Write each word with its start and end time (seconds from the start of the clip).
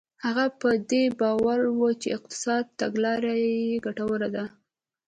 هغه 0.25 0.45
په 0.59 0.69
دې 0.89 1.03
باور 1.19 1.59
و 1.77 1.81
چې 2.01 2.07
اقتصادي 2.17 2.71
تګلاره 2.81 3.33
یې 3.43 3.57
ګټوره 3.85 4.27
ده. 4.35 4.45